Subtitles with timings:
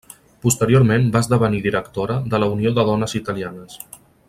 [0.45, 3.79] Posteriorment va esdevenir directora de la Unió de Dones Italianes.